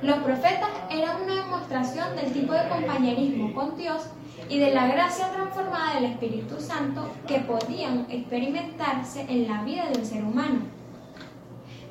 Los 0.00 0.16
profetas 0.20 0.70
eran 0.90 1.24
una 1.24 1.34
demostración 1.34 2.16
del 2.16 2.32
tipo 2.32 2.54
de 2.54 2.66
compañerismo 2.70 3.52
con 3.52 3.76
Dios 3.76 4.06
y 4.48 4.60
de 4.60 4.72
la 4.72 4.86
gracia 4.86 5.30
transformada 5.30 5.96
del 5.96 6.12
Espíritu 6.12 6.58
Santo 6.58 7.06
que 7.28 7.40
podían 7.40 8.06
experimentarse 8.08 9.26
en 9.28 9.46
la 9.46 9.62
vida 9.62 9.90
de 9.90 9.98
un 9.98 10.06
ser 10.06 10.24
humano. 10.24 10.79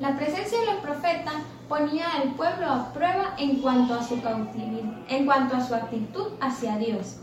La 0.00 0.16
presencia 0.16 0.58
de 0.58 0.64
los 0.64 0.76
profetas 0.76 1.34
ponía 1.68 2.06
al 2.10 2.30
pueblo 2.30 2.66
a 2.70 2.90
prueba 2.90 3.34
en 3.36 3.56
cuanto 3.56 3.92
a 3.92 4.02
su 4.02 4.18
en 5.08 5.26
cuanto 5.26 5.56
a 5.56 5.60
su 5.60 5.74
actitud 5.74 6.28
hacia 6.40 6.78
Dios. 6.78 7.18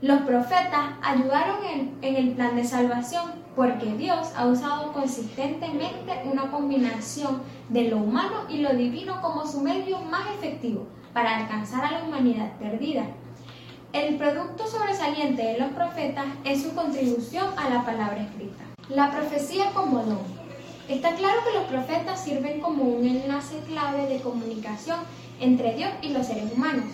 Los 0.00 0.22
profetas 0.22 0.94
ayudaron 1.02 1.64
en, 1.64 1.96
en, 2.02 2.16
el 2.16 2.30
plan 2.32 2.56
de 2.56 2.64
salvación 2.64 3.30
porque 3.54 3.94
Dios 3.94 4.32
ha 4.36 4.46
usado 4.46 4.92
consistentemente 4.92 6.24
una 6.24 6.50
combinación 6.50 7.42
de 7.68 7.88
lo 7.88 7.98
humano 7.98 8.42
y 8.48 8.58
lo 8.58 8.74
divino 8.74 9.22
como 9.22 9.46
su 9.46 9.60
medio 9.60 10.00
más 10.00 10.26
efectivo 10.36 10.88
para 11.12 11.36
alcanzar 11.36 11.84
a 11.84 11.92
la 11.92 12.02
humanidad 12.02 12.58
perdida. 12.58 13.04
El 13.92 14.16
producto 14.16 14.66
sobresaliente 14.66 15.44
de 15.44 15.58
los 15.60 15.70
profetas 15.70 16.26
es 16.42 16.64
su 16.64 16.74
contribución 16.74 17.46
a 17.56 17.70
la 17.70 17.84
palabra 17.84 18.20
escrita. 18.20 18.64
La 18.88 19.12
profecía 19.12 19.70
como 19.72 20.02
don. 20.02 20.43
Está 20.88 21.14
claro 21.14 21.40
que 21.44 21.58
los 21.58 21.66
profetas 21.66 22.22
sirven 22.22 22.60
como 22.60 22.82
un 22.84 23.06
enlace 23.06 23.58
clave 23.66 24.06
de 24.06 24.20
comunicación 24.20 24.98
entre 25.40 25.74
Dios 25.76 25.88
y 26.02 26.10
los 26.10 26.26
seres 26.26 26.52
humanos. 26.52 26.84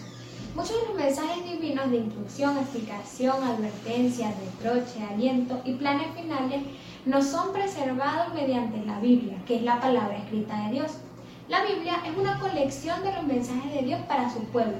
Muchos 0.55 0.81
de 0.81 0.89
los 0.89 0.97
mensajes 0.97 1.45
divinos 1.45 1.91
de 1.91 1.97
instrucción, 1.97 2.57
explicación, 2.57 3.43
advertencia, 3.43 4.33
reproche, 4.45 5.03
aliento 5.03 5.61
y 5.65 5.73
planes 5.73 6.07
finales 6.15 6.61
no 7.05 7.21
son 7.21 7.53
preservados 7.53 8.33
mediante 8.33 8.85
la 8.87 9.01
Biblia, 9.01 9.43
que 9.45 9.57
es 9.57 9.63
la 9.63 9.81
palabra 9.81 10.19
escrita 10.19 10.67
de 10.67 10.75
Dios. 10.75 10.93
La 11.49 11.65
Biblia 11.65 12.01
es 12.07 12.17
una 12.17 12.39
colección 12.39 13.03
de 13.03 13.13
los 13.13 13.25
mensajes 13.25 13.75
de 13.75 13.83
Dios 13.83 14.01
para 14.07 14.33
su 14.33 14.39
pueblo 14.53 14.79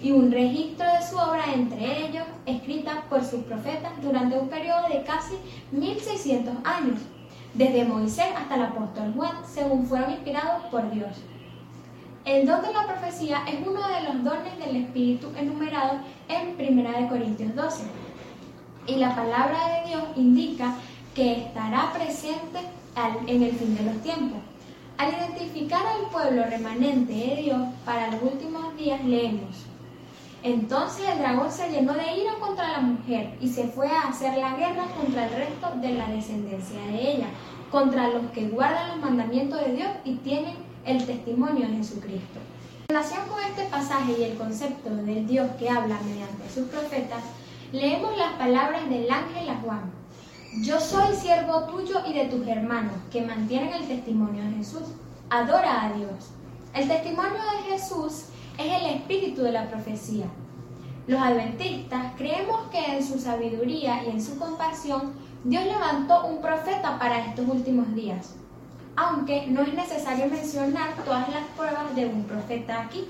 y 0.00 0.12
un 0.12 0.30
registro 0.30 0.86
de 0.86 1.04
su 1.04 1.16
obra, 1.16 1.52
entre 1.52 2.06
ellos, 2.06 2.24
escrita 2.46 3.06
por 3.10 3.24
sus 3.24 3.42
profetas 3.42 3.92
durante 4.00 4.38
un 4.38 4.48
periodo 4.48 4.88
de 4.88 5.02
casi 5.02 5.34
1600 5.72 6.54
años 6.62 7.00
desde 7.54 7.84
Moisés 7.84 8.26
hasta 8.36 8.54
el 8.54 8.62
apóstol 8.62 9.12
Juan, 9.14 9.36
según 9.46 9.86
fueron 9.86 10.12
inspirados 10.12 10.64
por 10.70 10.90
Dios. 10.90 11.10
El 12.24 12.46
don 12.46 12.62
de 12.62 12.72
la 12.72 12.86
profecía 12.86 13.42
es 13.48 13.66
uno 13.66 13.80
de 13.88 14.02
los 14.02 14.24
dones 14.24 14.58
del 14.58 14.76
Espíritu 14.76 15.28
enumerados 15.36 16.02
en 16.28 16.54
1 16.58 17.08
Corintios 17.08 17.54
12. 17.54 17.82
Y 18.86 18.96
la 18.96 19.14
palabra 19.14 19.58
de 19.68 19.88
Dios 19.88 20.02
indica 20.16 20.74
que 21.14 21.32
estará 21.46 21.92
presente 21.92 22.60
en 23.26 23.42
el 23.42 23.52
fin 23.52 23.76
de 23.76 23.84
los 23.84 24.02
tiempos. 24.02 24.38
Al 24.98 25.10
identificar 25.10 25.82
al 25.84 26.10
pueblo 26.10 26.44
remanente 26.44 27.12
de 27.12 27.42
Dios 27.42 27.60
para 27.84 28.10
los 28.12 28.22
últimos 28.22 28.76
días, 28.76 29.04
leemos. 29.04 29.71
Entonces 30.42 31.08
el 31.08 31.18
dragón 31.18 31.52
se 31.52 31.70
llenó 31.70 31.92
de 31.92 32.16
ira 32.16 32.32
contra 32.40 32.72
la 32.72 32.80
mujer 32.80 33.36
y 33.40 33.48
se 33.48 33.68
fue 33.68 33.86
a 33.86 34.08
hacer 34.08 34.36
la 34.36 34.56
guerra 34.56 34.86
contra 34.96 35.26
el 35.26 35.34
resto 35.34 35.70
de 35.80 35.94
la 35.94 36.08
descendencia 36.08 36.80
de 36.80 37.12
ella, 37.12 37.28
contra 37.70 38.08
los 38.08 38.28
que 38.32 38.48
guardan 38.48 38.88
los 38.88 39.08
mandamientos 39.08 39.60
de 39.60 39.72
Dios 39.72 39.88
y 40.04 40.16
tienen 40.16 40.56
el 40.84 41.06
testimonio 41.06 41.68
de 41.68 41.76
Jesucristo. 41.76 42.40
En 42.88 42.96
relación 42.96 43.28
con 43.28 43.40
este 43.44 43.66
pasaje 43.66 44.16
y 44.18 44.24
el 44.24 44.36
concepto 44.36 44.90
del 44.90 45.26
Dios 45.28 45.48
que 45.60 45.70
habla 45.70 45.96
mediante 46.04 46.50
sus 46.52 46.66
profetas, 46.66 47.22
leemos 47.70 48.16
las 48.18 48.32
palabras 48.32 48.88
del 48.90 49.08
ángel 49.10 49.48
a 49.48 49.60
Juan. 49.60 49.92
Yo 50.62 50.80
soy 50.80 51.14
siervo 51.14 51.62
tuyo 51.64 52.02
y 52.06 52.14
de 52.14 52.24
tus 52.24 52.46
hermanos, 52.48 52.94
que 53.12 53.22
mantienen 53.22 53.74
el 53.74 53.86
testimonio 53.86 54.42
de 54.42 54.56
Jesús. 54.56 54.88
Adora 55.30 55.84
a 55.84 55.92
Dios. 55.92 56.30
El 56.74 56.88
testimonio 56.88 57.38
de 57.38 57.70
Jesús 57.70 58.24
es 58.58 58.80
el 58.80 58.86
espíritu 58.96 59.42
de 59.42 59.52
la 59.52 59.68
profecía. 59.68 60.26
Los 61.06 61.20
adventistas 61.20 62.12
creemos 62.16 62.68
que 62.70 62.96
en 62.96 63.04
su 63.04 63.18
sabiduría 63.18 64.04
y 64.04 64.10
en 64.10 64.22
su 64.22 64.38
compasión 64.38 65.14
Dios 65.44 65.64
levantó 65.64 66.26
un 66.26 66.40
profeta 66.40 66.98
para 66.98 67.26
estos 67.26 67.48
últimos 67.48 67.94
días. 67.94 68.36
aunque 68.94 69.46
no 69.46 69.62
es 69.62 69.72
necesario 69.72 70.26
mencionar 70.26 70.94
todas 71.06 71.26
las 71.30 71.44
pruebas 71.56 71.96
de 71.96 72.04
un 72.06 72.24
profeta 72.24 72.82
aquí. 72.82 73.08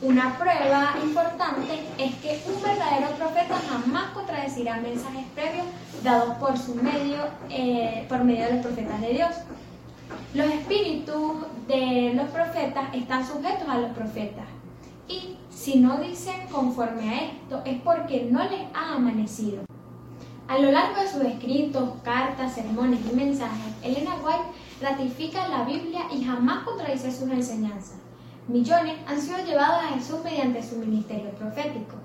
Una 0.00 0.38
prueba 0.38 0.94
importante 1.02 1.74
es 1.98 2.14
que 2.22 2.42
un 2.50 2.62
verdadero 2.62 3.08
profeta 3.18 3.60
jamás 3.68 4.12
contradecirá 4.12 4.78
mensajes 4.78 5.26
previos 5.34 5.66
dados 6.02 6.38
por 6.38 6.56
su 6.56 6.74
medio, 6.74 7.18
eh, 7.50 8.06
por 8.08 8.24
medio 8.24 8.46
de 8.46 8.52
los 8.54 8.62
profetas 8.64 8.98
de 9.02 9.12
Dios. 9.12 9.30
Los 10.32 10.46
espíritus 10.46 11.32
de 11.68 12.14
los 12.14 12.30
profetas 12.30 12.84
están 12.94 13.26
sujetos 13.26 13.68
a 13.68 13.76
los 13.76 13.90
profetas 13.90 14.46
si 15.60 15.78
no 15.78 15.98
dicen 15.98 16.46
conforme 16.50 17.10
a 17.10 17.24
esto 17.24 17.60
es 17.66 17.78
porque 17.82 18.26
no 18.30 18.42
les 18.44 18.62
ha 18.72 18.94
amanecido. 18.94 19.62
A 20.48 20.58
lo 20.58 20.72
largo 20.72 21.02
de 21.02 21.06
sus 21.06 21.22
escritos, 21.22 21.90
cartas, 22.02 22.54
sermones 22.54 23.00
y 23.12 23.14
mensajes, 23.14 23.74
Elena 23.82 24.16
White 24.24 24.80
ratifica 24.80 25.48
la 25.48 25.64
Biblia 25.64 26.06
y 26.10 26.24
jamás 26.24 26.64
contradice 26.64 27.12
sus 27.12 27.28
enseñanzas. 27.28 27.98
Millones 28.48 28.94
han 29.06 29.20
sido 29.20 29.36
llevados 29.44 29.84
a 29.84 29.88
Jesús 29.88 30.20
mediante 30.24 30.62
su 30.62 30.76
ministerio 30.76 31.30
profético. 31.32 31.96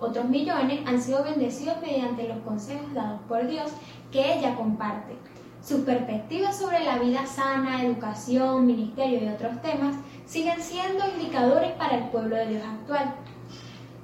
Otros 0.00 0.24
millones 0.30 0.80
han 0.86 1.00
sido 1.00 1.22
bendecidos 1.22 1.76
mediante 1.82 2.26
los 2.26 2.38
consejos 2.38 2.94
dados 2.94 3.20
por 3.28 3.46
Dios 3.46 3.72
que 4.10 4.38
ella 4.38 4.56
comparte. 4.56 5.18
Sus 5.62 5.82
perspectivas 5.82 6.58
sobre 6.58 6.82
la 6.82 6.98
vida 6.98 7.26
sana, 7.26 7.84
educación, 7.84 8.66
ministerio 8.66 9.22
y 9.22 9.28
otros 9.28 9.60
temas 9.60 9.96
siguen 10.26 10.60
siendo 10.62 11.04
indicadores 11.16 11.72
para 11.72 11.98
el 11.98 12.04
pueblo 12.04 12.36
de 12.36 12.46
Dios 12.48 12.62
actual. 12.64 13.14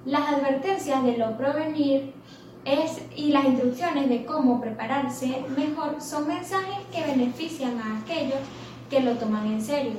Las 0.04 0.28
advertencias 0.28 1.02
de 1.04 1.16
lo 1.16 1.36
provenir 1.36 2.14
es, 2.64 3.02
y 3.16 3.32
las 3.32 3.44
instrucciones 3.44 4.08
de 4.08 4.24
cómo 4.24 4.60
prepararse 4.60 5.44
mejor 5.56 6.00
son 6.00 6.28
mensajes 6.28 6.78
que 6.92 7.04
benefician 7.04 7.78
a 7.80 7.98
aquellos 7.98 8.38
que 8.90 9.00
lo 9.00 9.14
toman 9.14 9.46
en 9.46 9.62
serio. 9.62 9.94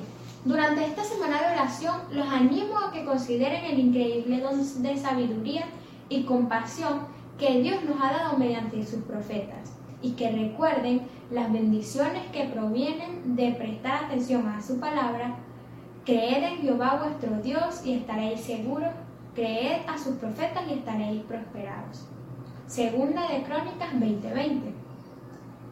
Durante 0.46 0.86
esta 0.86 1.04
semana 1.04 1.40
de 1.42 1.54
oración 1.54 1.98
los 2.12 2.28
animo 2.28 2.80
a 2.80 2.92
que 2.92 3.06
consideren 3.06 3.66
el 3.66 3.80
increíble 3.80 4.40
don 4.40 4.60
de 4.82 4.98
sabiduría 4.98 5.66
y 6.08 6.24
compasión 6.24 7.08
que 7.38 7.62
Dios 7.62 7.84
nos 7.84 8.02
ha 8.02 8.12
dado 8.12 8.38
mediante 8.38 8.86
sus 8.86 9.04
profetas 9.04 9.74
y 10.02 10.12
que 10.12 10.32
recuerden 10.32 11.02
las 11.32 11.52
bendiciones 11.52 12.26
que 12.32 12.46
provienen 12.46 13.36
de 13.36 13.52
prestar 13.52 14.06
atención 14.06 14.48
a 14.48 14.62
su 14.62 14.80
palabra. 14.80 15.36
Creed 16.10 16.44
en 16.44 16.58
Jehová 16.64 17.00
vuestro 17.04 17.40
Dios 17.44 17.86
y 17.86 17.94
estaréis 17.94 18.42
seguros. 18.42 18.90
Creed 19.36 19.82
a 19.88 19.96
sus 19.96 20.16
profetas 20.16 20.64
y 20.68 20.74
estaréis 20.74 21.22
prosperados. 21.22 22.08
Segunda 22.66 23.28
de 23.28 23.44
Crónicas 23.44 23.94
20:20. 23.94 24.74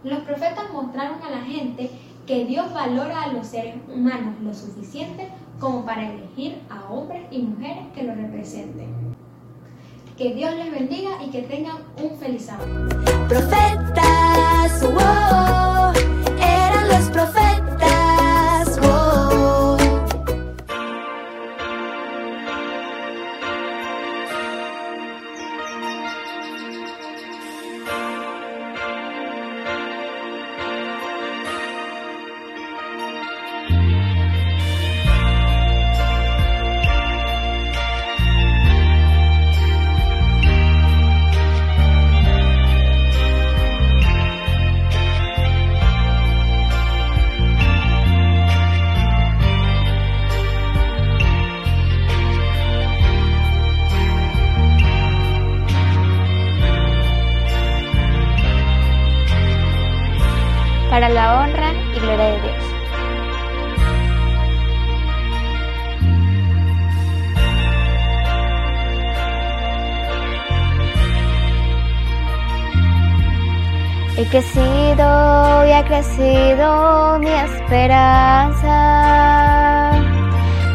Los 0.04 0.20
profetas 0.20 0.72
mostraron 0.72 1.24
a 1.24 1.32
la 1.32 1.42
gente 1.42 1.90
que 2.28 2.46
Dios 2.46 2.72
valora 2.72 3.24
a 3.24 3.34
los 3.34 3.48
seres 3.48 3.78
humanos 3.92 4.36
lo 4.44 4.54
suficiente 4.54 5.28
como 5.60 5.84
para 5.84 6.08
elegir 6.08 6.62
a 6.70 6.94
hombres 6.94 7.24
y 7.32 7.42
mujeres 7.42 7.86
que 7.96 8.04
lo 8.04 8.14
representen. 8.14 9.16
Que 10.16 10.36
Dios 10.36 10.54
les 10.54 10.72
bendiga 10.72 11.24
y 11.26 11.32
que 11.32 11.42
tengan 11.42 11.78
un 12.00 12.16
feliz 12.16 12.46
sábado. 12.46 12.88
Profetas, 13.28 14.84
para 61.00 61.10
la 61.10 61.42
honra 61.42 61.74
y 61.96 62.00
gloria 62.00 62.26
de 62.26 62.42
Dios. 62.42 62.64
He 74.18 74.26
crecido 74.26 75.68
y 75.68 75.72
ha 75.72 75.84
crecido 75.86 77.20
mi 77.20 77.30
esperanza 77.30 78.74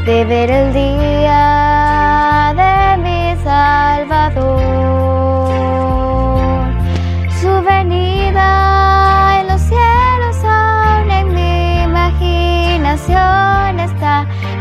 de 0.07 0.25
ver 0.25 0.51
el 0.53 0.73
día 0.73 2.55
de 2.55 2.97
mi 2.99 3.37
Salvador. 3.43 5.02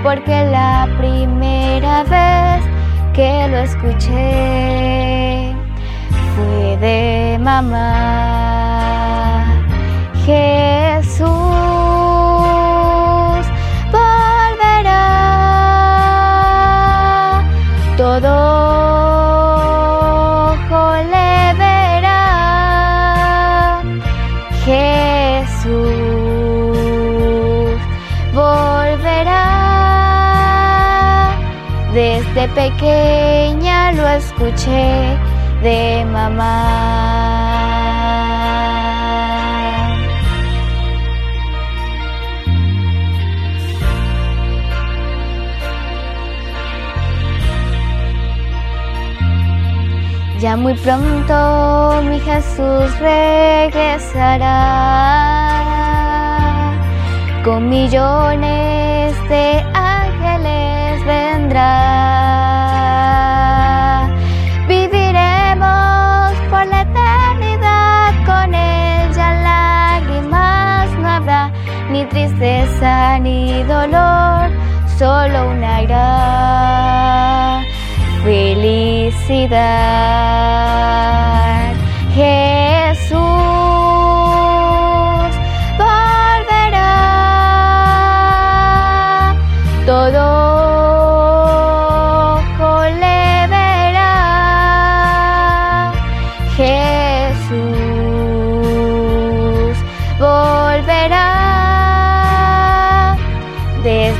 Porque 0.04 0.46
la 0.46 0.88
primera 0.98 2.04
vez 2.04 2.64
que 3.14 3.48
lo 3.50 3.58
escuché 3.58 5.54
fue 6.36 6.78
de 6.78 7.38
mamá. 7.40 8.40
Desde 32.41 32.56
pequeña 32.56 33.91
lo 33.91 34.08
escuché 34.08 35.15
de 35.62 36.04
mamá. 36.12 36.58
Ya 50.39 50.58
muy 50.58 50.73
pronto 50.73 52.01
mi 52.10 52.19
Jesús 52.21 52.99
regresará. 52.99 54.49
Con 57.43 57.69
millones 57.69 59.30
de 59.30 59.63
ángeles 59.75 61.06
vendrá. 61.06 62.21
Tristeza 72.12 73.17
ni 73.19 73.63
dolor, 73.63 74.52
solo 74.97 75.50
una 75.52 75.82
gran 75.84 77.63
felicidad. 78.24 79.62
Jesús 82.13 83.17
volverá, 85.78 86.89
todo 89.86 90.51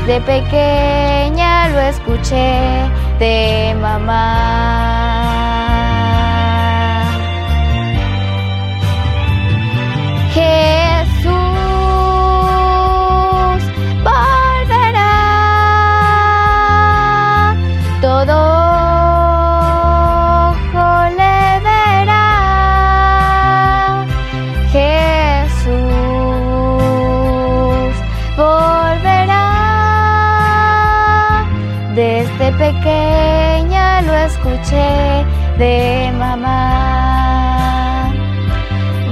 Desde 0.06 0.20
pequeña 0.22 1.68
lo 1.68 1.78
escuché 1.78 2.90
de 3.20 3.72
mamá. 3.80 5.71
De 35.62 36.10
mamá. 36.18 36.60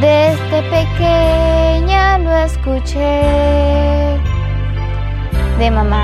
Desde 0.00 0.58
pequeña 0.76 2.18
lo 2.18 2.32
escuché 2.48 3.22
de 5.60 5.70
mamá. 5.70 5.99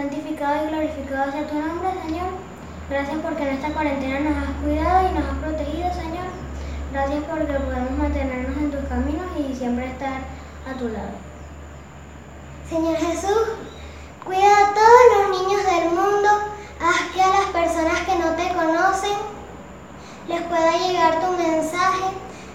Santificado 0.00 0.64
y 0.64 0.68
glorificado 0.68 1.32
sea 1.32 1.46
tu 1.46 1.54
nombre, 1.54 1.90
Señor. 2.06 2.30
Gracias 2.88 3.18
porque 3.22 3.42
en 3.42 3.48
esta 3.48 3.68
cuarentena 3.68 4.20
nos 4.20 4.36
has 4.38 4.56
cuidado 4.62 5.08
y 5.08 5.14
nos 5.14 5.28
has 5.28 5.38
protegido, 5.38 5.92
Señor. 5.92 6.28
Gracias 6.92 7.22
porque 7.28 7.52
podemos 7.52 7.98
mantenernos 7.98 8.56
en 8.56 8.70
tus 8.70 8.84
caminos 8.88 9.26
y 9.38 9.54
siempre 9.54 9.86
estar 9.86 10.20
a 10.68 10.78
tu 10.78 10.88
lado. 10.88 11.14
Señor 12.68 12.96
Jesús, 12.96 13.42
cuida 14.24 14.50
a 14.50 14.74
todos 14.74 15.04
los 15.14 15.38
niños 15.38 15.64
del 15.66 15.88
mundo. 15.90 16.28
Haz 16.80 17.12
que 17.12 17.22
a 17.22 17.28
las 17.28 17.46
personas 17.52 18.00
que 18.00 18.16
no 18.16 18.30
te 18.36 18.48
conocen 18.54 19.18
les 20.28 20.40
pueda 20.42 20.78
llegar 20.78 21.20
tu 21.20 21.32
mensaje 21.32 22.04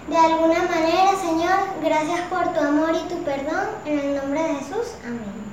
de 0.08 0.16
alguna 0.16 0.62
manera, 0.64 1.12
Señor. 1.20 1.58
Gracias 1.82 2.20
por 2.28 2.52
tu 2.52 2.60
amor 2.60 2.90
y 2.94 3.08
tu 3.08 3.22
perdón. 3.22 3.68
En 3.84 3.98
el 4.00 4.16
nombre 4.16 4.42
de 4.42 4.54
Jesús. 4.56 4.94
Amén. 5.04 5.45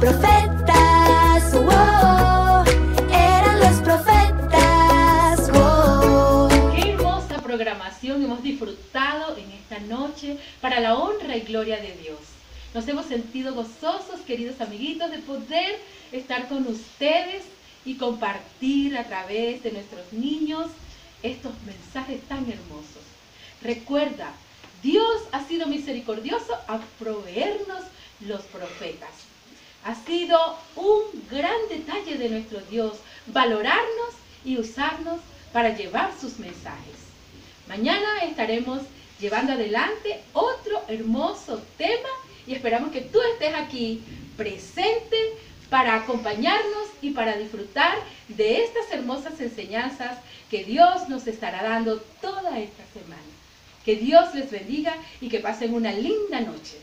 Profetas, 0.00 1.52
wow, 1.52 2.64
eran 3.10 3.60
los 3.60 3.80
profetas, 3.80 5.50
wow. 5.50 6.48
Qué 6.74 6.90
hermosa 6.90 7.36
programación 7.38 8.22
hemos 8.22 8.42
disfrutado 8.42 9.36
en 9.36 9.50
esta 9.52 9.78
noche 9.80 10.38
para 10.60 10.80
la 10.80 10.96
honra 10.96 11.36
y 11.36 11.40
gloria 11.40 11.76
de 11.76 11.92
Dios. 11.96 12.18
Nos 12.74 12.86
hemos 12.88 13.06
sentido 13.06 13.54
gozosos, 13.54 14.20
queridos 14.26 14.60
amiguitos, 14.60 15.10
de 15.10 15.18
poder 15.18 15.78
estar 16.12 16.48
con 16.48 16.66
ustedes 16.66 17.44
y 17.84 17.94
compartir 17.94 18.98
a 18.98 19.04
través 19.04 19.62
de 19.62 19.72
nuestros 19.72 20.12
niños 20.12 20.66
estos 21.22 21.52
mensajes 21.64 22.20
tan 22.22 22.50
hermosos. 22.50 23.02
Recuerda, 23.62 24.32
Dios 24.82 25.22
ha 25.32 25.42
sido 25.46 25.66
misericordioso 25.66 26.54
a 26.68 26.78
proveernos 26.98 27.84
los 28.20 28.42
profetas. 28.42 29.33
Ha 29.84 29.94
sido 29.94 30.38
un 30.76 31.02
gran 31.30 31.68
detalle 31.68 32.16
de 32.16 32.30
nuestro 32.30 32.60
Dios 32.70 32.94
valorarnos 33.26 34.14
y 34.42 34.56
usarnos 34.56 35.20
para 35.52 35.76
llevar 35.76 36.10
sus 36.18 36.38
mensajes. 36.38 36.94
Mañana 37.68 38.24
estaremos 38.24 38.80
llevando 39.20 39.52
adelante 39.52 40.22
otro 40.32 40.82
hermoso 40.88 41.62
tema 41.76 42.08
y 42.46 42.54
esperamos 42.54 42.92
que 42.92 43.02
tú 43.02 43.20
estés 43.32 43.54
aquí 43.54 44.02
presente 44.38 45.16
para 45.68 45.96
acompañarnos 45.96 46.88
y 47.02 47.10
para 47.10 47.36
disfrutar 47.36 47.98
de 48.28 48.64
estas 48.64 48.90
hermosas 48.90 49.38
enseñanzas 49.38 50.18
que 50.50 50.64
Dios 50.64 51.10
nos 51.10 51.26
estará 51.26 51.62
dando 51.62 51.98
toda 52.22 52.58
esta 52.58 52.84
semana. 52.94 53.22
Que 53.84 53.96
Dios 53.96 54.34
les 54.34 54.50
bendiga 54.50 54.96
y 55.20 55.28
que 55.28 55.40
pasen 55.40 55.74
una 55.74 55.92
linda 55.92 56.40
noche. 56.40 56.78